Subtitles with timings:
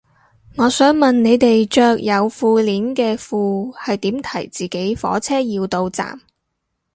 [0.57, 6.19] 我想問你哋着有褲鏈嘅褲係點提自己火車要到站